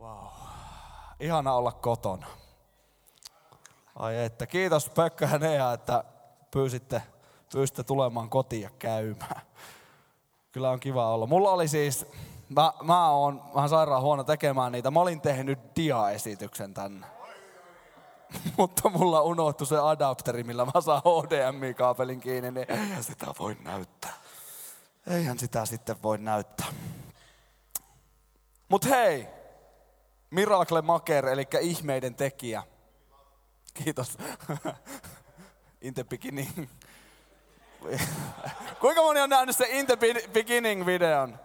[0.00, 0.26] Wow.
[1.20, 2.26] Ihana olla kotona.
[3.96, 6.04] Ai että, kiitos Pekka ja Nea, että
[6.50, 7.02] pyysitte,
[7.52, 9.42] pyysitte tulemaan kotiin ja käymään.
[10.52, 11.26] Kyllä on kiva olla.
[11.26, 12.06] Mulla oli siis,
[12.48, 14.90] mä, mä oon vähän sairaan huono tekemään niitä.
[14.90, 17.06] Mä olin tehnyt dia-esityksen tänne.
[18.58, 24.12] Mutta mulla unohtui se adapteri, millä mä saan HDMI-kaapelin kiinni, niin eihän sitä voi näyttää.
[25.06, 26.66] Eihän sitä sitten voi näyttää.
[28.68, 29.39] Mut hei,
[30.30, 32.62] Miracle Maker, eli ihmeiden tekijä.
[33.74, 34.18] Kiitos.
[35.80, 36.68] In the beginning.
[38.80, 39.98] Kuinka moni on nähnyt se In the
[40.32, 41.38] beginning videon?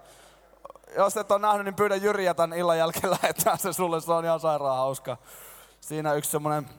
[0.98, 4.02] Jos et ole nähnyt, niin pyydä Jyriä tämän illan jälkeen lähettää se sulle.
[4.02, 5.18] Se on ihan sairaan hauska.
[5.82, 6.70] Siinä yksi semmoinen,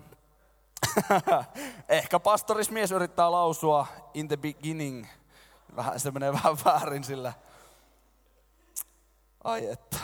[1.89, 5.07] ehkä pastorismies yrittää lausua In the beginning.
[5.77, 7.33] Vähän, se menee vähän väärin sillä.
[9.45, 9.97] Ai että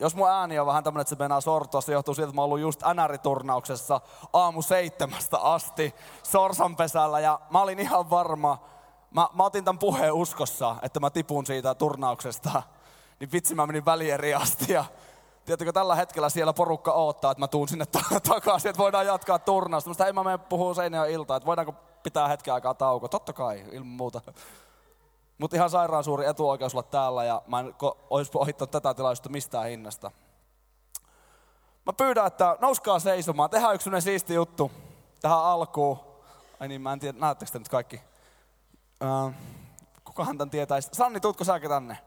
[0.00, 2.40] jos mun ääni on vähän tämmönen, että se mennään sortoa, se johtuu siitä, että mä
[2.40, 4.00] oon ollut just NR-turnauksessa
[4.32, 8.58] aamu seitsemästä asti sorsanpesällä ja mä olin ihan varma,
[9.10, 12.62] mä, mä otin tämän puheen uskossa, että mä tipun siitä turnauksesta.
[13.20, 14.84] Niin vitsi mä menin välieri asti ja
[15.44, 17.84] Tiedätkö, tällä hetkellä siellä porukka odottaa, että mä tuun sinne
[18.28, 19.90] takaisin, että voidaan jatkaa turnausta.
[19.90, 23.08] Mutta ei mä mene puhua Seinäjoen iltaa, että voidaanko pitää hetken aikaa tauko.
[23.08, 24.20] Totta kai, ilman muuta.
[25.40, 27.74] Mutta ihan sairaan suuri etuoikeus olla täällä ja mä en
[28.10, 30.10] olisi ohittanut tätä tilaisuutta mistään hinnasta.
[31.86, 33.50] Mä pyydän, että nouskaa seisomaan.
[33.50, 34.70] Tehdään yksi siisti juttu
[35.20, 35.98] tähän alkuun.
[36.60, 38.00] Ai niin, mä en tiedä, näettekö te nyt kaikki?
[39.04, 39.32] Uh,
[40.04, 40.88] kukahan tämän tietäisi?
[40.92, 41.98] Sanni, tuutko säkin tänne?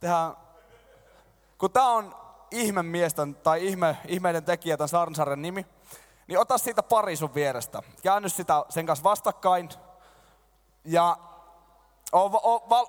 [0.00, 0.36] Tehdään,
[1.58, 2.16] kun tää on
[2.50, 5.66] ihmemiesten tai ihme, ihmeiden tekijä, tämän Sarnsarren nimi,
[6.26, 7.82] niin ota siitä pari sun vierestä.
[8.02, 9.68] Käänny sitä sen kanssa vastakkain.
[10.84, 11.16] Ja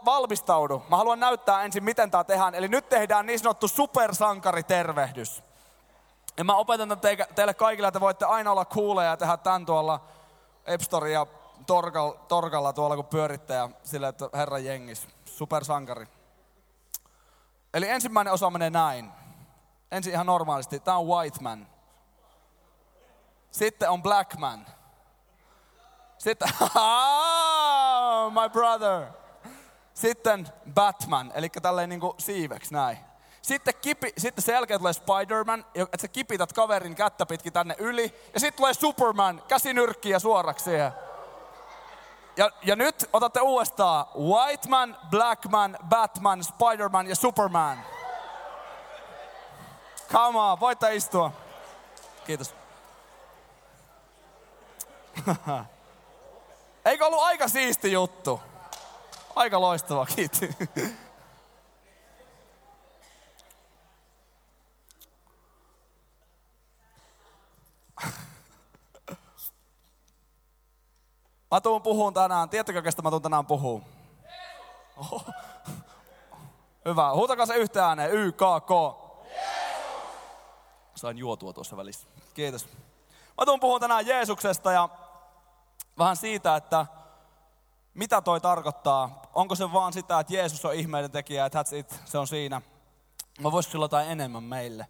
[0.06, 0.83] valmistaudu.
[0.89, 2.56] Mä haluan näyttää ensin, miten tämä tehdään.
[2.56, 5.44] Eli nyt tehdään niin sanottu supersankaritervehdys.
[6.38, 10.00] Ja mä opetan teille, teille kaikille, että voitte aina olla kuuleja ja tehdä tämän tuolla
[10.66, 11.25] Epstori ja
[11.66, 16.08] Torkalla, Torkalla tuolla, kun pyöritte ja sille, että herra jengis, supersankari.
[17.73, 19.11] Eli ensimmäinen osa menee näin.
[19.92, 20.80] Ensin ihan normaalisti.
[20.80, 21.67] Tämä on white man.
[23.52, 24.65] Sitten on black man.
[26.17, 26.50] Sitten,
[28.42, 29.05] my brother.
[29.94, 32.98] Sitten Batman, eli tälleen niinku siiveksi näin.
[33.42, 38.30] Sitten, kipi, sitten sen jälkeen tulee Spider-Man, että sä kipität kaverin kättä pitkin tänne yli.
[38.33, 40.92] Ja sitten tulee Superman, käsinyrkkiä suoraksi siihen.
[42.38, 47.77] Ja, ja nyt otatte uudestaan White Man, Black Man, Batman, Spider-Man ja Superman.
[50.11, 51.32] Come on, voitte istua.
[52.26, 52.56] Kiitos.
[56.87, 58.42] Eikö ollut aika siisti juttu?
[59.36, 60.49] Aika loistava, kiitti.
[71.52, 72.49] Mä tuun puhun tänään.
[72.49, 73.83] Tiedättekö, kestä mä tuun tänään puhuu?
[74.97, 75.21] Oho.
[76.86, 77.14] Hyvä.
[77.14, 78.11] Huutakaa se yhtä ääneen.
[78.11, 78.70] Y, K, K.
[80.95, 82.08] Sain juotua tuossa välissä.
[82.33, 82.67] Kiitos.
[83.37, 84.89] Mä tuun puhun tänään Jeesuksesta ja
[85.97, 86.85] vähän siitä, että
[87.93, 89.21] mitä toi tarkoittaa.
[89.33, 92.61] Onko se vaan sitä, että Jeesus on ihmeiden tekijä, että that's it, se on siinä.
[93.39, 94.87] Mä voisiko sillä jotain enemmän meille?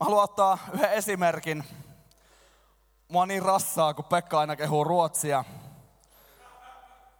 [0.00, 1.64] Mä haluan ottaa yhden esimerkin.
[3.08, 5.44] Mua niin rassaa, kun Pekka aina kehuu ruotsia.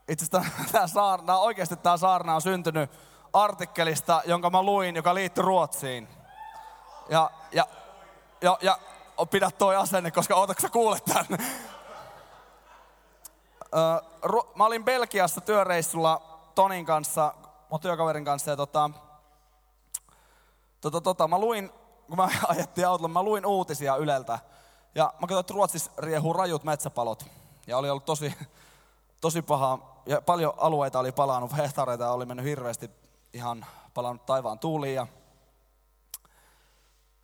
[0.08, 2.90] Itse asiassa tämä saarna, oikeasti tämä saarna on syntynyt
[3.32, 6.08] artikkelista, jonka mä luin, joka liittyy Ruotsiin.
[7.08, 7.66] Ja, ja,
[8.42, 8.78] ja, ja
[9.30, 11.26] pidä toi asenne, koska ootatko sä kuulet tämän?
[14.54, 17.34] Mä olin Belgiassa työreissulla Tonin kanssa,
[17.70, 18.90] mun työkaverin kanssa, ja tota,
[20.80, 21.70] tota, tota, mä luin,
[22.06, 24.38] kun mä ajettiin autolla, mä luin uutisia Yleltä.
[24.94, 27.26] Ja mä katsoin, että Ruotsissa riehuu rajut metsäpalot.
[27.66, 28.34] Ja oli ollut tosi,
[29.20, 29.78] tosi paha.
[30.06, 32.90] Ja paljon alueita oli palannut, hehtaareita oli mennyt hirveästi
[33.32, 34.94] ihan palannut taivaan tuuliin.
[34.94, 35.06] Ja...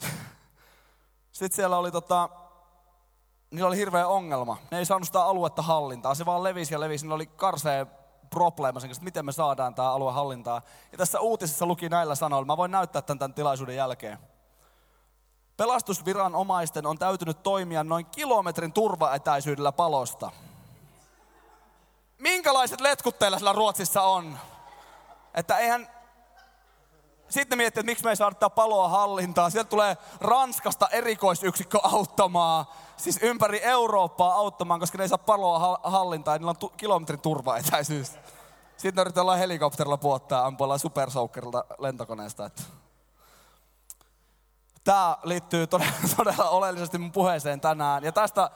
[1.32, 2.28] Sitten siellä oli tota,
[3.54, 4.56] niillä oli hirveä ongelma.
[4.70, 6.14] Ne ei saanut sitä aluetta hallintaa.
[6.14, 7.04] Se vaan levisi ja levisi.
[7.04, 7.86] Niillä oli karseen
[8.30, 10.62] probleema sen että miten me saadaan tämä alue hallintaa.
[10.92, 12.46] Ja tässä uutisessa luki näillä sanoilla.
[12.46, 14.18] Mä voin näyttää tämän, tämän tilaisuuden jälkeen.
[15.56, 20.30] Pelastusviranomaisten on täytynyt toimia noin kilometrin turvaetäisyydellä palosta.
[22.18, 24.38] Minkälaiset letkut teillä siellä Ruotsissa on?
[25.34, 25.88] Että eihän,
[27.28, 29.50] sitten miettii, että miksi me ei saada paloa hallintaa.
[29.50, 32.66] Sieltä tulee Ranskasta erikoisyksikkö auttamaan,
[32.96, 38.12] siis ympäri Eurooppaa auttamaan, koska ne ei saa paloa hallintaa, niillä on tu- kilometrin turvaetäisyys.
[38.76, 42.50] Sitten yritetään helikopterilla puottaa, ampuillaan supersoukkerilta lentokoneesta.
[44.84, 48.04] Tämä liittyy todella, todella oleellisesti mun puheeseen tänään.
[48.04, 48.50] Ja tästä,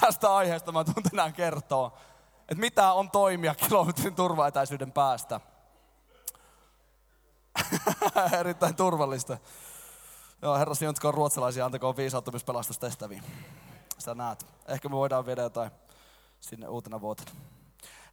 [0.00, 1.98] tästä aiheesta mä tuun tänään kertoa,
[2.40, 5.40] että mitä on toimia kilometrin turvaetäisyyden päästä.
[8.40, 9.38] Erittäin turvallista.
[10.42, 11.94] Joo, herra sijoitkoon ruotsalaisia, antakoon
[12.46, 13.22] pelastustehtäviin.
[14.00, 14.46] Sä näet.
[14.68, 15.70] Ehkä me voidaan viedä jotain
[16.40, 17.30] sinne uutena vuotena.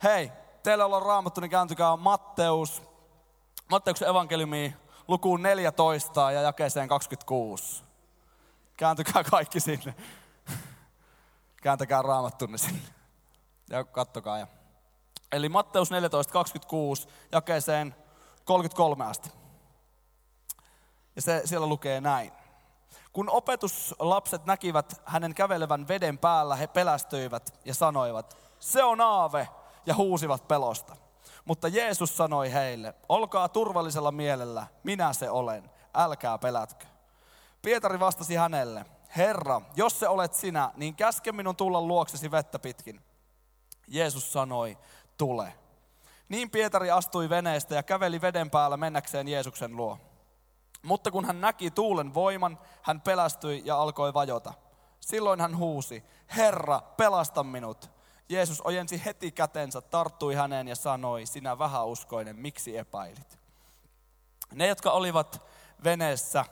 [0.04, 0.32] Hei,
[0.64, 2.84] teillä ollaan raamattu, niin kääntykää Matteus,
[3.70, 4.76] Matteuksen evankeliumi
[5.08, 7.84] lukuun 14 ja jakeeseen 26.
[8.78, 9.96] Kääntykää kaikki sinne.
[11.64, 12.82] Kääntäkää raamattunne sinne.
[13.70, 14.38] Ja kattokaa.
[14.38, 14.48] Ja.
[15.32, 17.96] Eli Matteus 14, 26 jakeeseen
[18.46, 19.30] 33 asti.
[21.16, 22.32] Ja se, siellä lukee näin.
[23.18, 29.48] Kun opetuslapset näkivät hänen kävelevän veden päällä, he pelästyivät ja sanoivat, se on aave,
[29.86, 30.96] ja huusivat pelosta.
[31.46, 36.86] Mutta Jeesus sanoi heille, olkaa turvallisella mielellä, minä se olen, älkää pelätkö.
[37.62, 38.86] Pietari vastasi hänelle,
[39.18, 43.02] Herra, jos se olet sinä, niin käske minun tulla luoksesi vettä pitkin.
[43.88, 44.78] Jeesus sanoi,
[45.18, 45.54] tule.
[46.30, 50.07] Niin Pietari astui veneestä ja käveli veden päällä mennäkseen Jeesuksen luo.
[50.88, 54.54] Mutta kun hän näki tuulen voiman, hän pelästyi ja alkoi vajota.
[55.00, 56.04] Silloin hän huusi,
[56.36, 57.90] Herra, pelasta minut.
[58.30, 63.40] Jeesus ojensi heti kätensä, tarttui häneen ja sanoi, sinä vähäuskoinen, miksi epäilit?
[64.54, 65.42] Ne, jotka olivat
[65.84, 66.46] veneessä,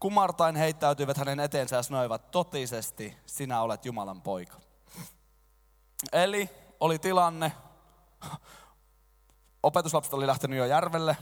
[0.00, 4.60] kumartain heittäytyivät hänen eteensä ja sanoivat, totisesti sinä olet Jumalan poika.
[6.12, 7.52] Eli oli tilanne,
[9.62, 11.16] opetuslapset oli lähtenyt jo järvelle,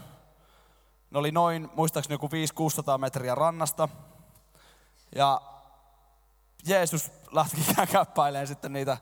[1.10, 3.88] ne oli noin, muistaakseni joku 500-600 metriä rannasta.
[5.14, 5.40] Ja
[6.66, 7.56] Jeesus lähti
[7.92, 8.96] käppäilemään sitten niitä,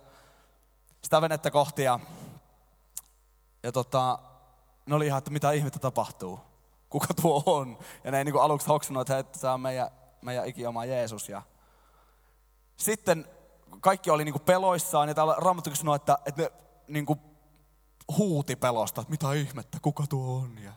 [1.02, 1.82] sitä venettä kohti.
[1.82, 2.00] Ja,
[3.62, 4.19] ja tota,
[4.87, 6.40] ne oli ihan, että mitä ihmettä tapahtuu.
[6.88, 7.78] Kuka tuo on?
[8.05, 9.90] Ja ne ei niin aluksi hoksannut, että tämä on meidän,
[10.22, 11.28] meidän ikioma Jeesus.
[11.28, 11.43] Ja
[12.76, 13.26] sitten
[13.81, 16.50] kaikki oli niin peloissaan ja täällä Raamattu sanoi, että, että ne
[16.88, 17.06] niin
[18.19, 20.58] huuti pelosta, että mitä ihmettä, kuka tuo on?
[20.58, 20.72] Ja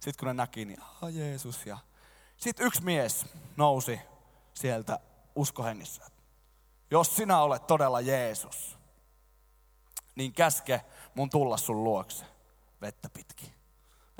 [0.00, 1.66] sitten kun ne näki, niin ah Jeesus.
[1.66, 1.78] Ja
[2.36, 4.00] sitten yksi mies nousi
[4.54, 5.00] sieltä
[5.34, 6.02] uskohengissä.
[6.90, 8.78] Jos sinä olet todella Jeesus,
[10.14, 10.84] niin käske
[11.14, 12.24] mun tulla sun luokse
[12.80, 13.54] vettä pitkin.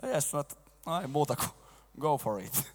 [0.03, 1.51] Ja Jeesus sanoi, että no ei muuta kuin
[2.01, 2.73] go for it.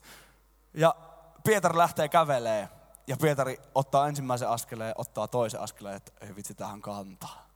[0.73, 0.95] Ja
[1.43, 2.69] Pietari lähtee kävelee
[3.07, 7.47] ja Pietari ottaa ensimmäisen askeleen, ottaa toisen askeleen, että ei vitsi tähän kantaa.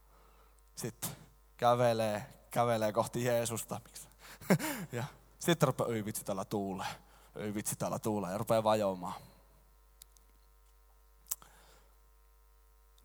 [0.75, 1.09] Sitten
[1.57, 3.81] kävelee, kävelee kohti Jeesusta.
[4.91, 5.03] ja
[5.39, 6.87] sitten rupeaa, ei vitsi täällä tuulee.
[7.35, 8.31] Ei vitsi täällä tuulee.
[8.31, 9.21] Ja rupeaa vajoamaan.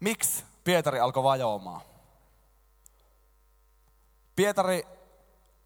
[0.01, 1.81] Miksi Pietari alkoi vajoamaan?
[4.37, 4.87] Pietari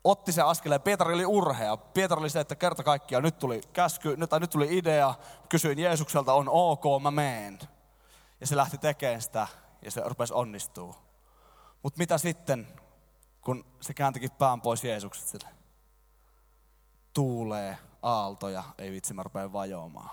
[0.05, 0.81] otti se askeleen.
[0.81, 1.77] Pietari oli urhea.
[1.77, 5.15] Pietari oli se, että kerta kaikkiaan nyt tuli käsky, nyt, nyt tuli idea.
[5.49, 7.59] Kysyin Jeesukselta, on ok, mä meen.
[8.41, 9.47] Ja se lähti tekemään sitä
[9.83, 10.95] ja se rupesi onnistuu.
[11.83, 12.69] Mutta mitä sitten,
[13.41, 15.49] kun se kääntikin pään pois Jeesuksesta
[17.17, 20.11] tuulee aaltoja, ei vitsi mä rupean vajoamaan.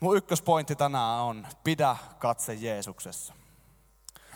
[0.00, 3.34] Mun ykköspointti tänään on, pidä katse Jeesuksessa.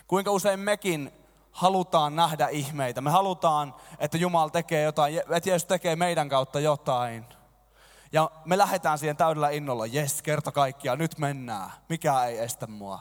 [0.06, 1.12] Kuinka usein mekin
[1.50, 3.00] halutaan nähdä ihmeitä.
[3.00, 7.26] Me halutaan, että Jumala tekee jotain, että Jeesus tekee meidän kautta jotain.
[8.12, 11.70] Ja me lähdetään siihen täydellä innolla, jes, kerta kaikkiaan, nyt mennään.
[11.88, 13.00] Mikä ei estä mua.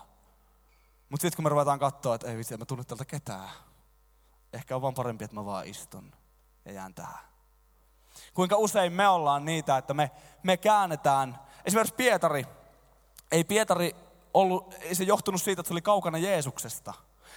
[1.10, 3.50] Mutta sitten kun me ruvetaan katsoa, että ei vitsi, mä tunne tältä ketään.
[4.54, 6.23] Ehkä on vaan parempi, että mä vaan istun
[6.66, 7.34] ja jään tähän.
[8.34, 10.12] Kuinka usein me ollaan niitä, että me,
[10.44, 11.40] me käännetään.
[11.66, 12.46] Esimerkiksi Pietari.
[13.32, 13.96] Ei Pietari
[14.34, 16.94] ollut, ei se johtunut siitä, että se oli kaukana Jeesuksesta.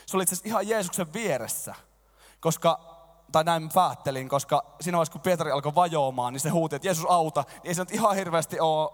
[0.06, 1.74] Se oli itse asiassa ihan Jeesuksen vieressä.
[2.40, 2.80] Koska,
[3.32, 7.06] tai näin päättelin, koska siinä vaiheessa kun Pietari alkoi vajoamaan, niin se huuti, että Jeesus
[7.08, 7.44] auta.
[7.48, 8.90] Niin ei se nyt ihan hirveästi ole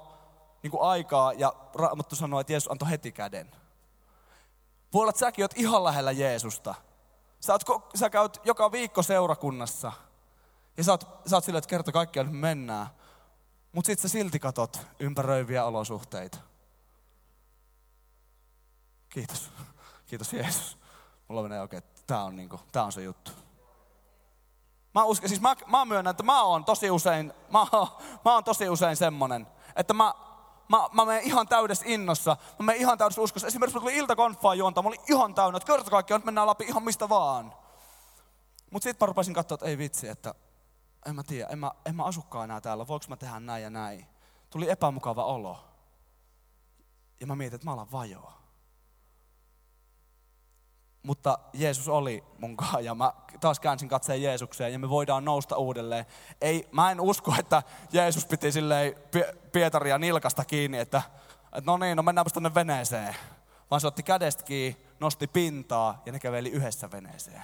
[0.63, 3.51] niin kuin aikaa, ja Raamattu sanoi, että Jeesus antoi heti käden.
[5.09, 6.75] Että säkin oot ihan lähellä Jeesusta.
[7.41, 9.93] Sä, oot, sä käyt joka viikko seurakunnassa.
[10.77, 12.87] Ja sä oot, sä oot silleen, että kerta kaikkiaan nyt mennään.
[13.73, 16.39] Mutta sitten sä silti katot ympäröiviä olosuhteita.
[19.09, 19.51] Kiitos.
[20.09, 20.79] Kiitos Jeesus.
[21.29, 23.31] Mulla menee oikein, että tää on, niinku, tää on se juttu.
[24.95, 27.67] Mä, uskon, siis mä, mä myönnän, että mä oon tosi usein, mä,
[28.25, 30.15] mä oon tosi usein semmonen, että mä,
[30.69, 33.47] mä, mä menen ihan täydessä innossa, mä menen ihan täydessä uskossa.
[33.47, 36.65] Esimerkiksi mä tulin iltakonfaan juonta, mä olin ihan täynnä, että kerta kaikkiaan nyt mennään läpi
[36.65, 37.55] ihan mistä vaan.
[38.71, 40.35] Mutta sitten mä rupesin katsoa, että ei vitsi, että
[41.07, 43.71] en mä tiedä, en mä, en mä asukaan enää täällä, voiko mä tehdä näin ja
[43.71, 44.07] näin.
[44.51, 45.65] Tuli epämukava olo.
[47.21, 48.43] Ja mä mietin, että mä alan vajoa.
[51.03, 55.57] mutta Jeesus oli mun kanssa ja mä taas käänsin katseen Jeesukseen ja me voidaan nousta
[55.57, 56.07] uudelleen.
[56.41, 58.95] Ei, mä en usko, että Jeesus piti silleen
[59.53, 61.03] Pietaria nilkasta kiinni, että,
[61.45, 63.17] että no niin, no mennäänpä tänne veneeseen.
[63.71, 67.43] Vaan se otti kädestä kiinni, nosti pintaa ja ne käveli yhdessä veneeseen.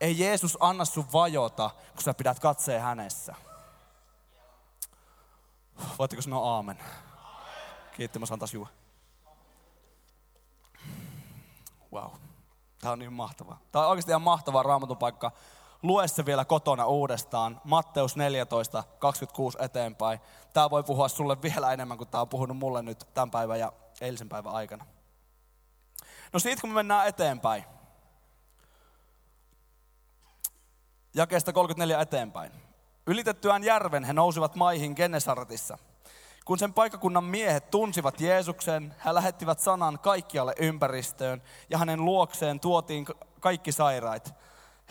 [0.00, 3.34] Ei Jeesus anna sun vajota, kun sä pidät katseen hänessä.
[5.98, 6.78] Voitteko sanoa aamen?
[7.96, 8.68] Kiitti, mä saan taas juo.
[11.92, 12.10] Wow.
[12.80, 13.56] Tämä on niin mahtava.
[13.72, 15.32] Tämä on oikeasti ihan mahtava raamatun paikka.
[15.82, 17.60] Lue se vielä kotona uudestaan.
[17.64, 20.20] Matteus 14, 26 eteenpäin.
[20.52, 23.72] Tämä voi puhua sulle vielä enemmän kuin tämä on puhunut mulle nyt tämän päivän ja
[24.00, 24.86] eilisen päivän aikana.
[26.32, 27.64] No siitä kun me mennään eteenpäin.
[31.14, 32.52] Jakeesta 34 eteenpäin.
[33.06, 35.78] Ylitettyään järven he nousivat maihin Genesaretissa.
[36.44, 43.06] Kun sen paikakunnan miehet tunsivat Jeesuksen, he lähettivät sanan kaikkialle ympäristöön ja hänen luokseen tuotiin
[43.40, 44.34] kaikki sairaat.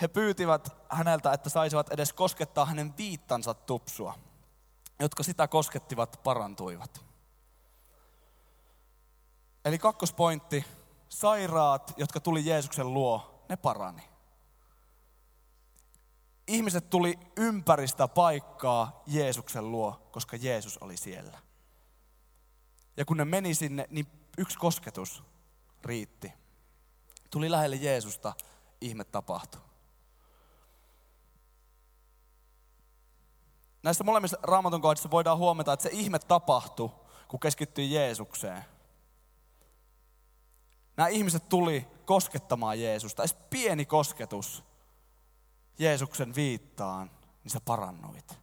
[0.01, 4.15] He pyytivät häneltä, että saisivat edes koskettaa hänen viittansa tupsua,
[4.99, 7.05] jotka sitä koskettivat parantuivat.
[9.65, 10.65] Eli kakkospointti,
[11.09, 14.08] sairaat, jotka tuli Jeesuksen luo, ne parani
[16.49, 21.39] ihmiset tuli ympäristä paikkaa Jeesuksen luo, koska Jeesus oli siellä.
[22.97, 25.23] Ja kun ne meni sinne, niin yksi kosketus
[25.83, 26.33] riitti.
[27.31, 28.33] Tuli lähelle Jeesusta,
[28.81, 29.61] ihme tapahtui.
[33.83, 36.89] Näissä molemmissa raamatun kohdissa voidaan huomata, että se ihme tapahtui,
[37.27, 38.65] kun keskittyi Jeesukseen.
[40.97, 43.21] Nämä ihmiset tuli koskettamaan Jeesusta.
[43.23, 44.68] Edes pieni kosketus
[45.79, 47.11] Jeesuksen viittaan,
[47.43, 48.39] niin sä parannuit.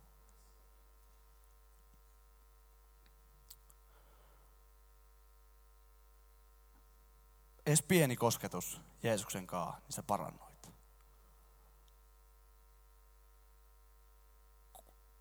[7.67, 10.73] Edes pieni kosketus Jeesuksen kaa, niin sä parannuit.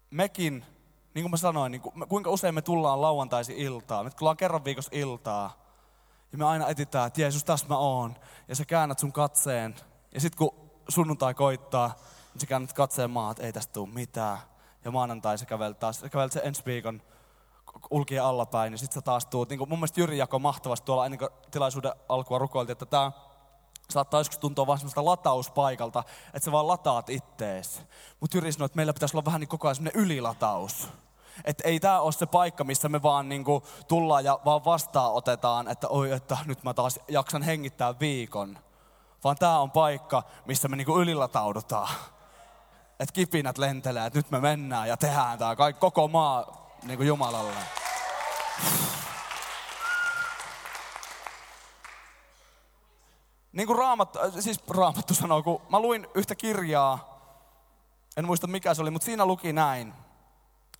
[0.10, 0.66] Mekin,
[1.14, 4.04] niin kuin mä sanoin, niin kuinka usein me tullaan lauantaisi iltaa.
[4.04, 5.66] Me tullaan kerran viikossa iltaa.
[6.32, 8.16] Ja me aina etitään, että Jeesus, tässä mä oon.
[8.48, 9.76] Ja sä käännät sun katseen.
[10.14, 11.88] Ja sitten kun sunnuntai koittaa,
[12.34, 14.38] niin sä käännät katseen maa, että ei tästä tule mitään.
[14.86, 17.02] Ja maanantai sä kävelet taas, sä kävelet sen ensi viikon
[17.90, 19.50] ulkien allapäin, niin sitten sä taas tuut.
[19.50, 23.12] Niin mun mielestä Jyri jakoi mahtavasti tuolla ennen kuin tilaisuuden alkua rukoiltiin, että tämä
[23.90, 27.82] saattaa joskus tuntua vaan semmoista latauspaikalta, että sä vaan lataat ittees.
[28.20, 30.90] Mutta Jyri sanoi, että meillä pitäisi olla vähän niin koko ajan semmoinen ylilataus.
[31.44, 35.68] Että ei tämä ole se paikka, missä me vaan niinku tullaan ja vaan vastaan otetaan,
[35.68, 38.58] että oi, että nyt mä taas jaksan hengittää viikon.
[39.26, 41.90] Vaan tämä on paikka, missä me niinku ylilataudutaan
[43.00, 47.08] että kipinät lentelee, että nyt me mennään ja tehdään tämä kaikki, koko maa niin kuin
[47.08, 47.56] Jumalalle.
[53.54, 57.20] Niin kuin Raamattu, siis Raamattu sanoo, kun mä luin yhtä kirjaa,
[58.18, 59.94] en muista mikä se oli, mutta siinä luki näin,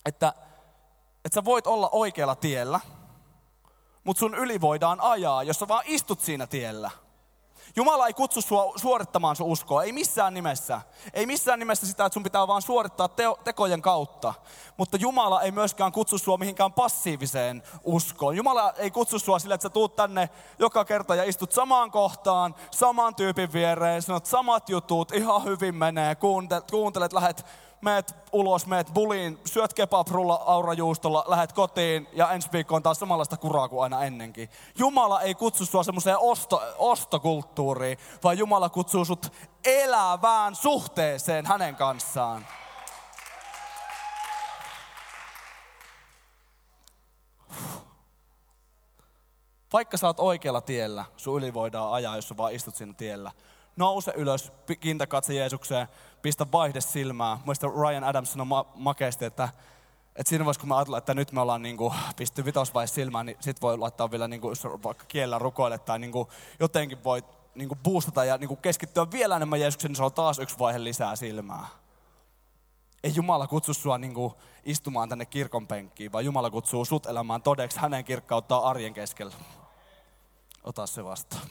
[0.04, 0.32] että,
[1.24, 2.80] että sä voit olla oikealla tiellä,
[4.04, 6.90] mutta sun yli voidaan ajaa, jos sä vaan istut siinä tiellä–
[7.78, 10.80] Jumala ei kutsu sua suorittamaan sun uskoa, ei missään nimessä.
[11.14, 14.34] Ei missään nimessä sitä, että sun pitää vaan suorittaa teo, tekojen kautta.
[14.76, 18.36] Mutta Jumala ei myöskään kutsu sua mihinkään passiiviseen uskoon.
[18.36, 22.54] Jumala ei kutsu sua sille, että sä tuut tänne joka kerta ja istut samaan kohtaan,
[22.70, 27.46] saman tyypin viereen, sanot samat jutut, ihan hyvin menee, kuuntelet, kuuntelet lähet
[27.80, 33.36] meet ulos, meet buliin, syöt kebabrulla aurajuustolla, lähet kotiin ja ensi viikko on taas samanlaista
[33.36, 34.48] kuraa kuin aina ennenkin.
[34.78, 39.32] Jumala ei kutsu sua semmoiseen osto, ostokulttuuriin, vaan Jumala kutsuu sut
[39.64, 42.46] elävään suhteeseen hänen kanssaan.
[49.72, 53.32] Vaikka sä oot oikealla tiellä, sun yli voidaan ajaa, jos sä vaan istut siinä tiellä
[53.76, 55.88] nouse ylös, kiintä katse Jeesukseen,
[56.22, 57.38] pistä vaihde silmää.
[57.44, 59.48] Muista Ryan Adams sanoi ma- makeasti, että,
[60.16, 63.26] että siinä vaiheessa kun mä ajattelen, että nyt me ollaan niin kuin, pisty vitosvaihe silmään,
[63.26, 66.28] niin sit voi laittaa vielä niin kuin, vaikka kielellä rukoille tai niin kuin,
[66.60, 70.12] jotenkin voi niin kuin boostata ja niin kuin keskittyä vielä enemmän Jeesukseen, niin se on
[70.12, 71.66] taas yksi vaihe lisää silmää.
[73.04, 77.42] Ei Jumala kutsu sua niin kuin, istumaan tänne kirkon penkkiin, vaan Jumala kutsuu sut elämään
[77.42, 79.34] todeksi hänen kirkkauttaa arjen keskellä.
[80.64, 81.42] Ota se vastaan.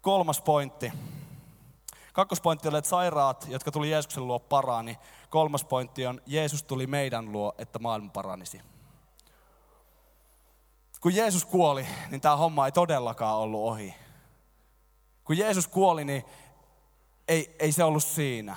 [0.00, 0.92] Kolmas pointti.
[2.18, 4.98] Kakkospointti oli, että sairaat, jotka tuli Jeesuksen luo parani.
[5.30, 8.60] Kolmas pointti on, Jeesus tuli meidän luo, että maailma paranisi.
[11.00, 13.94] Kun Jeesus kuoli, niin tämä homma ei todellakaan ollut ohi.
[15.24, 16.24] Kun Jeesus kuoli, niin
[17.28, 18.56] ei, ei se ollut siinä.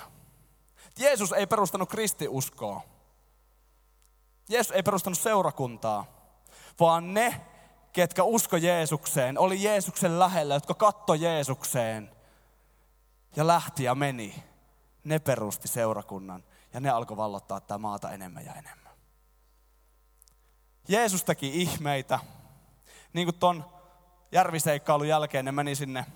[0.98, 2.80] Jeesus ei perustanut kristiuskoa.
[4.48, 6.04] Jeesus ei perustanut seurakuntaa,
[6.80, 7.40] vaan ne,
[7.92, 12.21] ketkä usko Jeesukseen, oli Jeesuksen lähellä, jotka katto Jeesukseen
[13.36, 14.44] ja lähti ja meni,
[15.04, 18.92] ne perusti seurakunnan ja ne alkoi vallottaa tämä maata enemmän ja enemmän.
[20.88, 22.18] Jeesus teki ihmeitä.
[23.12, 23.64] Niin kuin ton
[24.32, 26.06] järviseikkailun jälkeen ne meni sinne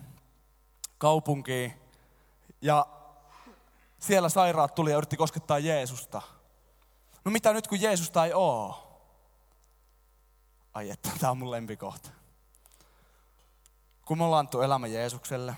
[0.99, 1.75] kaupunkiin
[2.61, 2.87] ja
[3.99, 6.23] siellä sairaat tuli ja yritti koskettaa Jeesusta.
[7.25, 8.83] No mitä nyt kun Jeesusta ei oo?
[10.75, 12.11] Ai että, tämä on mun lempikohta.
[14.05, 15.57] Kun me ollaan elämä Jeesukselle,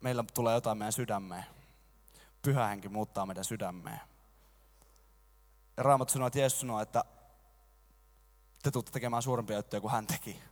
[0.00, 1.44] meillä tulee jotain meidän sydämeen.
[2.42, 4.00] Pyhä henki muuttaa meidän sydämeen.
[5.76, 7.04] Ja Raamattu sanoo, että Jeesus sanoo, että
[8.62, 10.42] te tulette tekemään suurempia juttuja kuin hän teki.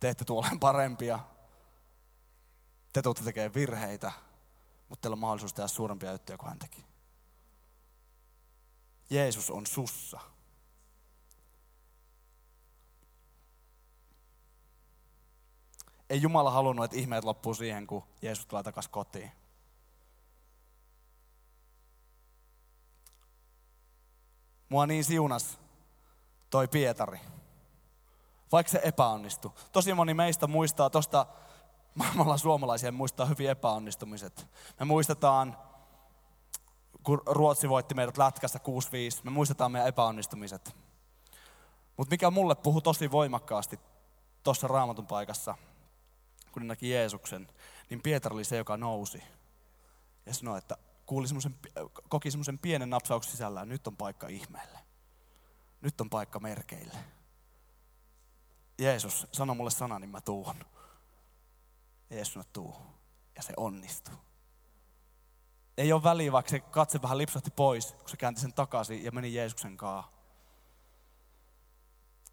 [0.00, 1.18] Te ette tule parempia.
[2.92, 4.12] Te tulette tekemään virheitä,
[4.88, 6.84] mutta teillä on mahdollisuus tehdä suurempia juttuja kuin hän teki.
[9.10, 10.20] Jeesus on sussa.
[16.10, 19.32] Ei Jumala halunnut, että ihmeet loppuu siihen, kun Jeesus tulee takaisin kotiin.
[24.68, 25.58] Mua niin siunas
[26.50, 27.20] toi Pietari.
[28.52, 29.52] Vaikka se epäonnistui.
[29.72, 31.26] Tosi moni meistä muistaa tosta,
[31.94, 34.46] maailmalla suomalaisia muistaa hyvin epäonnistumiset.
[34.80, 35.56] Me muistetaan
[37.02, 39.20] kun Ruotsi voitti meidät lätkässä 6-5.
[39.24, 40.76] Me muistetaan meidän epäonnistumiset.
[41.96, 43.80] Mutta mikä mulle puhui tosi voimakkaasti
[44.42, 45.54] tuossa raamatun paikassa,
[46.52, 47.48] kun näki Jeesuksen,
[47.90, 49.22] niin Pietari oli se, joka nousi.
[50.26, 50.76] Ja sanoi, että
[51.06, 51.56] kuuli semmoisen,
[52.08, 54.78] koki semmoisen pienen napsauksen sisällään, nyt on paikka ihmeelle.
[55.80, 56.98] Nyt on paikka merkeille.
[58.78, 60.54] Jeesus sanoi mulle sana, niin mä tuun.
[62.10, 62.76] Jeesus sanoi, tuu.
[63.36, 64.14] Ja se onnistuu.
[65.76, 69.12] Ei ole väliä, vaikka se katse vähän lipsahti pois, kun se käänti sen takaisin ja
[69.12, 70.12] meni Jeesuksen kaa.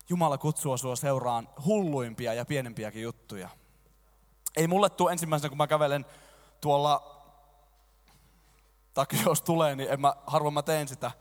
[0.09, 3.49] Jumala kutsuu sinua seuraan hulluimpia ja pienempiäkin juttuja.
[4.57, 6.05] Ei mulle tule ensimmäisenä, kun mä kävelen
[6.61, 7.23] tuolla,
[8.93, 11.11] tai jos tulee, niin en mä, harvoin mä teen sitä,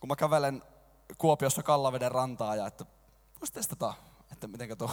[0.00, 0.62] kun mä kävelen
[1.18, 2.86] Kuopiossa Kallaveden rantaa ja että
[3.40, 3.94] voisi testata,
[4.32, 4.90] että miten tuo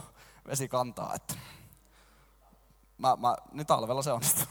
[0.48, 1.14] vesi kantaa.
[1.16, 1.34] Että
[2.98, 4.46] mä, mä, niin talvella se onnistuu.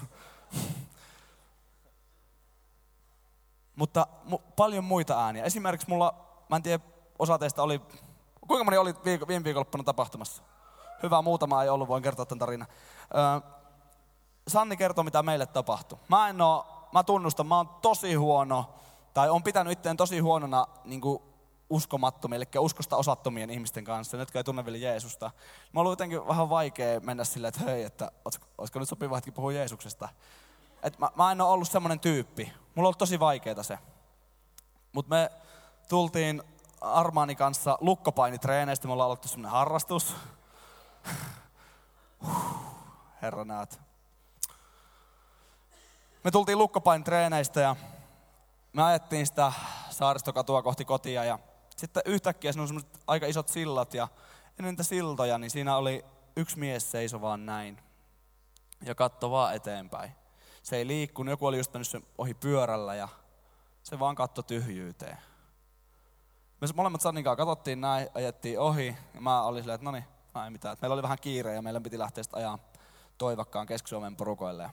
[3.76, 5.44] Mutta mu, paljon muita ääniä.
[5.44, 6.14] Esimerkiksi mulla,
[6.48, 6.85] mä en tiedä,
[7.18, 7.81] osa teistä oli,
[8.48, 10.42] kuinka moni oli viime viikonloppuna tapahtumassa?
[11.02, 12.68] Hyvä, muutama ei ollut, voin kertoa tämän tarinan.
[14.48, 15.98] Sanni kertoo, mitä meille tapahtui.
[16.08, 18.74] Mä en oo, mä tunnustan, mä oon tosi huono,
[19.14, 21.22] tai on pitänyt itseään tosi huonona niin kuin
[21.70, 25.30] uskomattomia, eli uskosta osattomien ihmisten kanssa, jotka ei tunne vielä Jeesusta.
[25.72, 28.11] Mä ollut jotenkin vähän vaikea mennä silleen, että hei, että
[28.58, 30.08] olisiko nyt sopiva hetki puhua Jeesuksesta.
[30.82, 32.44] Et mä, mä en ole ollut semmoinen tyyppi.
[32.44, 33.78] Mulla on ollut tosi vaikeaa se.
[34.92, 35.30] Mutta me
[35.88, 36.42] tultiin
[36.80, 40.16] Armaani kanssa lukkopainitreeneistä, me ollaan aloittu semmoinen harrastus.
[43.23, 43.81] Herra näet.
[46.25, 47.77] Me tultiin lukkopainitreeneistä ja
[48.73, 49.53] me ajettiin sitä
[49.90, 51.38] saaristokatua kohti kotia ja
[51.77, 54.09] sitten yhtäkkiä siinä on semmoiset aika isot sillat ja
[54.59, 56.05] ennen niitä siltoja, niin siinä oli
[56.37, 57.81] yksi mies seiso vaan näin
[58.85, 60.12] ja katto vaan eteenpäin.
[60.62, 63.09] Se ei liikkunut, joku oli just mennyt sen ohi pyörällä ja
[63.83, 65.18] se vaan katto tyhjyyteen.
[66.61, 70.05] Me molemmat Sannin kanssa katsottiin näin, ajettiin ohi ja mä olin silleen, että no niin,
[70.44, 70.77] ei mitään.
[70.83, 72.59] Meillä oli vähän kiire ja meillä piti lähteä sitten ajaa
[73.18, 74.70] toivakkaan Keski-Suomen porukoille.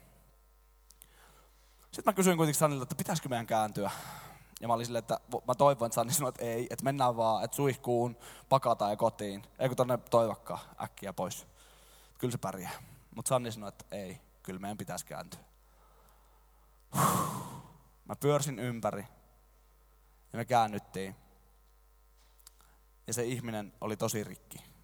[1.84, 3.92] Sitten mä kysyin kuitenkin Sannilta, että pitäisikö meidän kääntyä.
[4.62, 7.44] Ja mä olin silleen, että mä toivon, että Sanni sanoi, että ei, että mennään vaan,
[7.44, 8.18] että suihkuun,
[8.50, 9.44] pakataan ja kotiin.
[9.60, 11.48] Ei kun tonne toivakkaan äkkiä pois.
[12.18, 12.72] Kyllä se pärjää.
[13.16, 15.40] Mutta Sanni sanoi, että ei, kyllä meidän pitäisi kääntyä.
[18.06, 19.08] Mä pyörsin ympäri
[20.34, 21.16] ja me käännyttiin.
[23.08, 24.75] Ja se ihminen oli tosi rikki.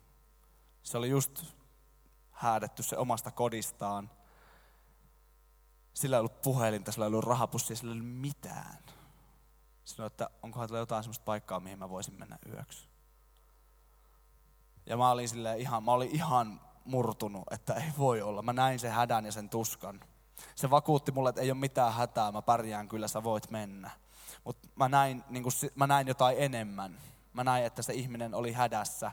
[0.83, 1.45] Se oli just
[2.31, 4.11] häädetty se omasta kodistaan.
[5.93, 8.77] Sillä ei ollut puhelinta, sillä ei ollut rahapussia, sillä ei ollut mitään.
[9.85, 12.87] Sanoi, että onkohan tällä jotain sellaista paikkaa, mihin mä voisin mennä yöksi.
[14.85, 18.41] Ja mä olin ihan, mä olin ihan murtunut, että ei voi olla.
[18.41, 19.99] Mä näin sen hädän ja sen tuskan.
[20.55, 23.89] Se vakuutti mulle, että ei ole mitään hätää, mä pärjään kyllä, sä voit mennä.
[24.43, 25.43] Mutta mä, näin, niin
[25.75, 26.97] mä näin jotain enemmän.
[27.33, 29.11] Mä näin, että se ihminen oli hädässä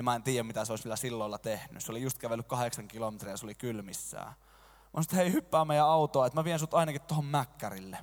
[0.00, 1.84] ja mä en tiedä, mitä se olisi vielä silloilla tehnyt.
[1.84, 4.32] Se oli just kävellyt kahdeksan kilometriä ja se oli kylmissään.
[4.96, 7.98] Mä sanoin, hei hyppää meidän autoa, että mä vien sut ainakin tuohon mäkkärille.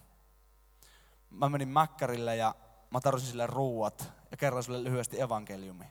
[1.30, 2.56] Mä menin mäkkärille ja
[2.90, 5.86] mä tarvitsin sille ruuat ja kerroin sille lyhyesti evankeliumi.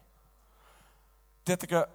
[1.45, 1.87] Tiedättekö,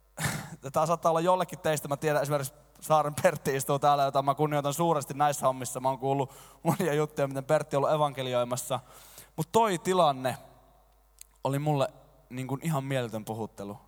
[0.72, 4.74] tämä saattaa olla jollekin teistä, mä tiedän esimerkiksi Saaren Pertti istuu täällä, jota mä kunnioitan
[4.74, 5.80] suuresti näissä hommissa.
[5.80, 6.32] Mä oon kuullut
[6.62, 8.80] monia juttuja, miten Pertti on ollut evankelioimassa.
[9.36, 10.36] Mutta toi tilanne,
[11.44, 11.88] oli mulle
[12.30, 13.78] niin kuin ihan mieletön puhuttelu.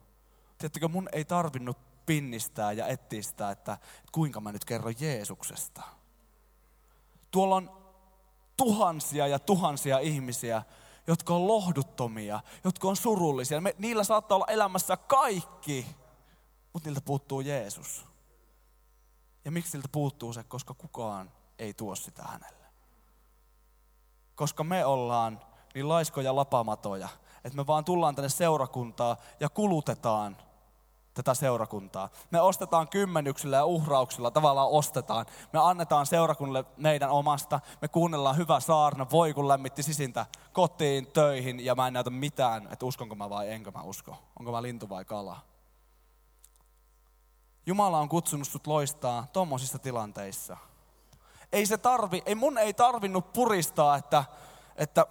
[0.58, 5.82] Tiedättekö, mun ei tarvinnut pinnistää ja ettistää, että, että kuinka mä nyt kerron Jeesuksesta.
[7.30, 7.82] Tuolla on
[8.56, 10.62] tuhansia ja tuhansia ihmisiä,
[11.06, 13.60] jotka on lohduttomia, jotka on surullisia.
[13.60, 15.86] Me, niillä saattaa olla elämässä kaikki,
[16.72, 18.06] mutta niiltä puuttuu Jeesus.
[19.44, 20.44] Ja miksi siltä puuttuu se?
[20.44, 22.66] Koska kukaan ei tuo sitä hänelle.
[24.34, 25.40] Koska me ollaan
[25.74, 27.08] niin laiskoja lapamatoja,
[27.44, 30.36] että me vaan tullaan tänne seurakuntaa ja kulutetaan
[31.14, 32.08] tätä seurakuntaa.
[32.30, 35.26] Me ostetaan kymmenyksillä ja uhrauksilla, tavallaan ostetaan.
[35.52, 41.64] Me annetaan seurakunnalle meidän omasta, me kuunnellaan hyvä saarna, voi kun lämmitti sisintä kotiin, töihin
[41.64, 44.16] ja mä en näytä mitään, että uskonko mä vai enkö mä usko.
[44.38, 45.40] Onko mä lintu vai kala.
[47.66, 50.56] Jumala on kutsunut sut loistaa tuommoisissa tilanteissa.
[51.52, 54.24] Ei se tarvi, ei mun ei tarvinnut puristaa, että,
[54.76, 55.06] että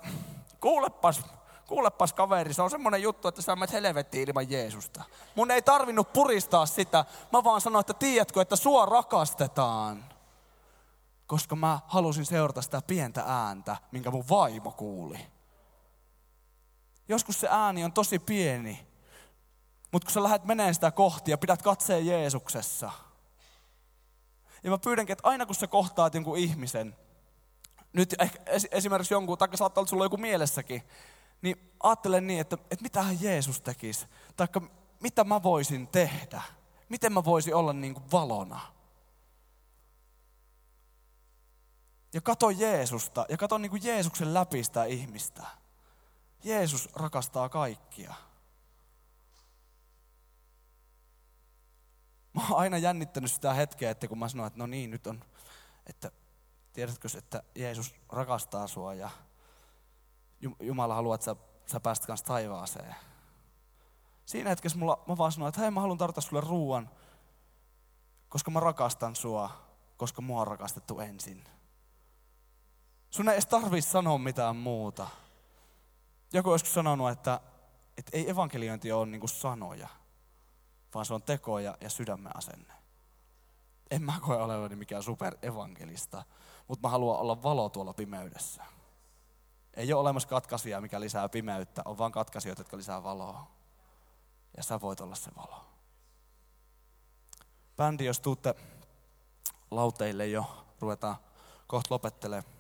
[0.59, 1.23] kuulepas,
[1.71, 5.03] kuulepas kaveri, se on semmoinen juttu, että sä menet helvettiin ilman Jeesusta.
[5.35, 10.05] Mun ei tarvinnut puristaa sitä, mä vaan sanoin, että tiedätkö, että sua rakastetaan.
[11.27, 15.19] Koska mä halusin seurata sitä pientä ääntä, minkä mun vaimo kuuli.
[17.07, 18.87] Joskus se ääni on tosi pieni,
[19.91, 22.91] mutta kun sä lähdet meneen sitä kohti ja pidät katseen Jeesuksessa.
[24.63, 26.95] Ja mä pyydänkin, että aina kun sä kohtaat jonkun ihmisen,
[27.93, 28.39] nyt ehkä
[28.71, 30.83] esimerkiksi jonkun, tai saattaa olla sulla joku mielessäkin,
[31.41, 34.47] niin ajattele niin, että, että mitähän Jeesus tekisi, tai
[34.99, 36.41] mitä mä voisin tehdä,
[36.89, 38.59] miten mä voisin olla niin kuin valona.
[42.13, 45.47] Ja kato Jeesusta, ja kato niin kuin Jeesuksen läpi sitä ihmistä.
[46.43, 48.13] Jeesus rakastaa kaikkia.
[52.33, 55.23] Mä oon aina jännittänyt sitä hetkeä, että kun mä sanon, että no niin, nyt on,
[55.87, 56.11] että
[56.73, 59.09] tiedätkö, että Jeesus rakastaa sua ja
[60.59, 62.95] Jumala haluaa, että sä, sä pääst kanssa taivaaseen.
[64.25, 66.89] Siinä hetkessä mulla, mä vaan sanoin, että hei mä haluan tarjota sulle ruuan,
[68.29, 69.49] koska mä rakastan sua,
[69.97, 71.43] koska mua on rakastettu ensin.
[73.09, 75.07] Sun ei edes tarvitse sanoa mitään muuta.
[76.33, 77.39] Joku joskus sanonut, että,
[77.97, 79.87] että ei evankeliointi ole niin sanoja,
[80.93, 82.73] vaan se on tekoja ja sydämen asenne.
[83.91, 86.23] En mä koe olevani mikään superevankelista,
[86.67, 88.63] mutta mä haluan olla valo tuolla pimeydessä.
[89.73, 93.51] Ei ole olemassa katkaisia, mikä lisää pimeyttä, on vain katkaisijoita, jotka lisää valoa.
[94.57, 95.65] Ja sä voit olla se valo.
[97.77, 98.55] Bändi, jos tuutte
[99.71, 101.15] lauteille jo, ruvetaan
[101.67, 102.53] kohta lopettelemaan.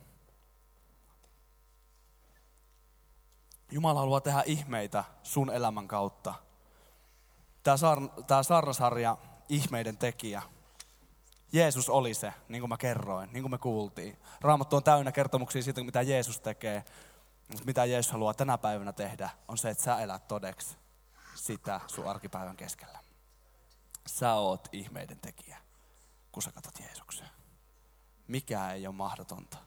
[3.71, 6.33] Jumala haluaa tehdä ihmeitä sun elämän kautta.
[7.63, 9.17] Tämä, saar- tämä saarnasarja,
[9.49, 10.41] ihmeiden tekijä,
[11.53, 14.17] Jeesus oli se, niin kuin mä kerroin, niin kuin me kuultiin.
[14.41, 16.85] Raamattu on täynnä kertomuksia siitä, mitä Jeesus tekee.
[17.47, 20.77] Mutta mitä Jeesus haluaa tänä päivänä tehdä, on se, että sä elät todeksi
[21.35, 22.99] sitä sun arkipäivän keskellä.
[24.07, 25.57] Sä oot ihmeiden tekijä,
[26.31, 27.29] kun sä katsot Jeesukseen.
[28.27, 29.57] Mikä ei ole mahdotonta.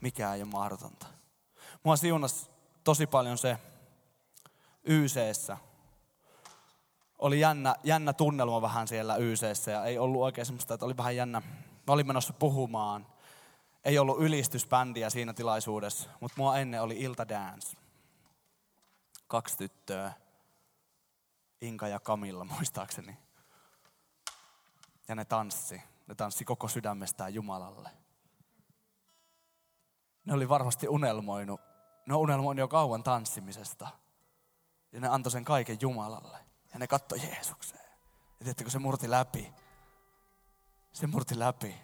[0.00, 1.06] Mikä ei ole mahdotonta.
[1.82, 2.50] Mua siunas
[2.84, 3.58] tosi paljon se
[4.84, 5.56] YCssä,
[7.18, 11.16] oli jännä, jännä tunnelma vähän siellä YCssä ja ei ollut oikein semmoista, että oli vähän
[11.16, 11.40] jännä.
[11.86, 13.06] Mä olin menossa puhumaan.
[13.84, 17.76] Ei ollut ylistysbändiä siinä tilaisuudessa, mutta mua ennen oli Ilta Dance.
[19.26, 20.12] Kaksi tyttöä.
[21.60, 23.18] Inka ja Kamilla muistaakseni.
[25.08, 25.82] Ja ne tanssi.
[26.06, 27.90] Ne tanssi koko sydämestään Jumalalle.
[30.24, 31.60] Ne oli varmasti unelmoinut.
[32.06, 33.88] Ne on unelmoinut jo kauan tanssimisesta.
[34.92, 36.47] Ja ne antoi sen kaiken Jumalalle.
[36.72, 37.88] Ja ne katsoi Jeesukseen.
[38.20, 39.52] Ja tiedättekö, se murti läpi.
[40.92, 41.74] Se murti läpi.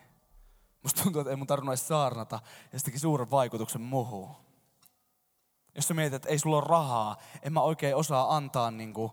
[0.82, 2.40] Musta tuntuu, että ei mun tarvinnut edes saarnata.
[2.72, 4.36] Ja se teki suuren vaikutuksen muuhun.
[5.74, 9.12] Jos sä mietit, että ei sulla ole rahaa, en mä oikein osaa antaa niin kuin,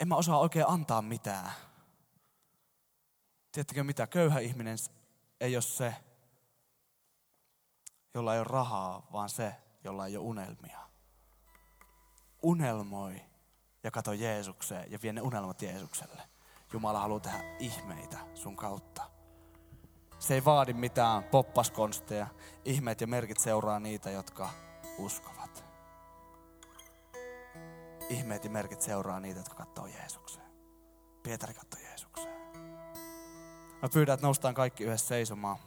[0.00, 1.52] en mä osaa oikein antaa mitään.
[3.52, 4.06] Tiedättekö mitä?
[4.06, 4.78] Köyhä ihminen
[5.40, 5.94] ei ole se,
[8.14, 10.78] jolla ei ole rahaa, vaan se, jolla ei ole unelmia.
[12.42, 13.31] Unelmoi
[13.84, 16.22] ja kato Jeesukseen ja vie ne unelmat Jeesukselle.
[16.72, 19.02] Jumala haluaa tehdä ihmeitä sun kautta.
[20.18, 22.26] Se ei vaadi mitään poppaskonsteja.
[22.64, 24.50] Ihmeet ja merkit seuraa niitä, jotka
[24.98, 25.64] uskovat.
[28.08, 30.46] Ihmeet ja merkit seuraa niitä, jotka katsoo Jeesukseen.
[31.22, 32.36] Pietari katsoo Jeesukseen.
[33.82, 35.58] Mä pyydän, että noustaan kaikki yhdessä seisomaan.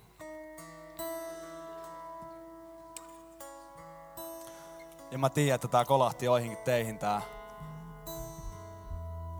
[5.12, 7.22] Ja mä tiedän, että tämä kolahti joihinkin teihin tämä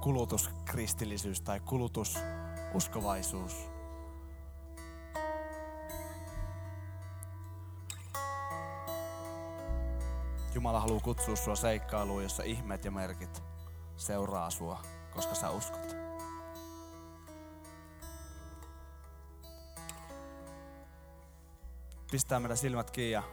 [0.06, 3.70] kulutuskristillisyys tai kulutususkovaisuus.
[10.54, 13.44] Jumala haluaa kutsua sua seikkailuun, jossa ihmeet ja merkit
[13.98, 14.82] seuraa sua,
[15.14, 15.96] koska sä uskot.
[22.12, 23.26] Pistää meidän silmät kiinni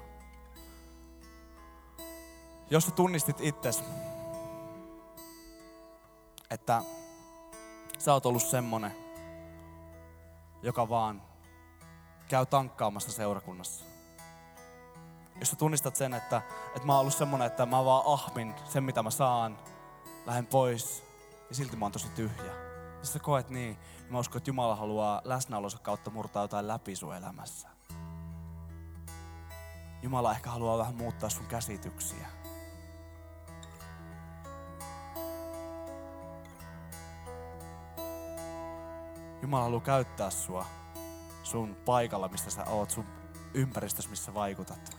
[2.71, 3.85] jos sä tunnistit itses,
[6.53, 6.83] että
[7.99, 8.97] sä oot ollut semmonen,
[10.63, 11.23] joka vaan
[12.29, 13.85] käy tankkaamassa seurakunnassa.
[15.41, 18.85] Jos sä tunnistat sen, että, että mä oon ollut semmonen, että mä vaan ahmin sen,
[18.85, 19.59] mitä mä saan,
[20.27, 21.05] lähden pois
[21.49, 22.53] ja silti mä oon tosi tyhjä.
[22.99, 26.97] Jos sä koet niin, niin mä uskon, että Jumala haluaa läsnäolonsa kautta murtaa jotain läpi
[26.97, 27.69] sun elämässä.
[30.03, 32.42] Jumala ehkä haluaa vähän muuttaa sun käsityksiä.
[39.53, 40.67] Jumala haluaa käyttää sua
[41.43, 43.05] sun paikalla, missä sä oot, sun
[43.55, 44.97] ympäristössä, missä vaikutat.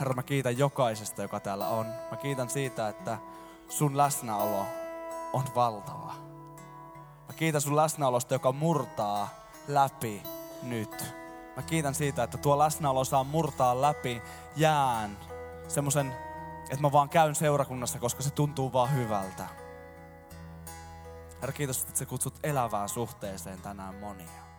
[0.00, 1.86] Herra, mä kiitän jokaisesta, joka täällä on.
[2.10, 3.18] Mä kiitän siitä, että
[3.68, 4.66] sun läsnäolo
[5.32, 6.14] on valtava.
[7.28, 9.28] Mä kiitän sun läsnäolosta, joka murtaa
[9.68, 10.22] läpi
[10.62, 11.14] nyt.
[11.56, 14.22] Mä kiitän siitä, että tuo läsnäolo saa murtaa läpi
[14.56, 15.18] jään
[15.68, 16.31] semmoisen
[16.62, 19.46] että mä vaan käyn seurakunnassa, koska se tuntuu vaan hyvältä.
[21.40, 24.51] Herra, kiitos, että sä kutsut elävään suhteeseen tänään monia.